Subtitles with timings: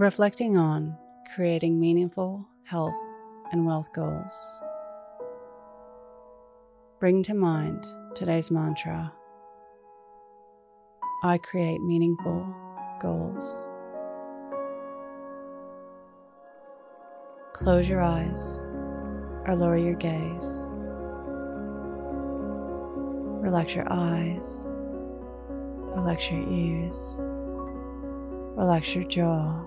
[0.00, 0.96] reflecting on
[1.34, 2.96] creating meaningful health
[3.52, 4.32] and wealth goals.
[6.98, 7.84] Bring to mind
[8.14, 9.12] today's mantra
[11.22, 12.46] I create meaningful
[12.98, 13.58] goals.
[17.52, 18.60] Close your eyes
[19.46, 20.64] or lower your gaze.
[23.44, 24.64] Relax your eyes,
[25.94, 27.16] relax your ears,
[28.56, 29.66] relax your jaw.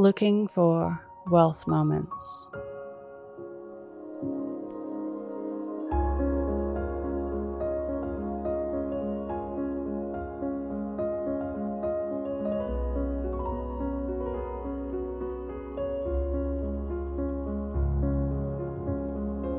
[0.00, 2.48] looking for wealth moments.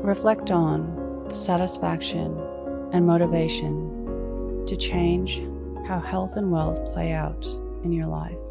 [0.04, 2.36] Reflect on the satisfaction
[2.92, 5.44] and motivation to change
[5.86, 7.46] how health and wealth play out
[7.84, 8.51] in your life.